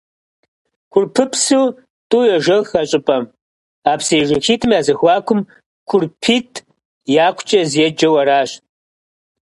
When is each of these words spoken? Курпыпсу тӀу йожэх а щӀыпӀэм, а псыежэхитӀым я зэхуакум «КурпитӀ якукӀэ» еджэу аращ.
Курпыпсу 0.91 1.61
тӀу 2.09 2.21
йожэх 2.29 2.69
а 2.79 2.81
щӀыпӀэм, 2.89 3.23
а 3.91 3.93
псыежэхитӀым 3.99 4.71
я 4.79 4.81
зэхуакум 4.85 5.39
«КурпитӀ 5.89 6.63
якукӀэ» 7.27 7.61
еджэу 7.85 8.15
аращ. 8.21 8.49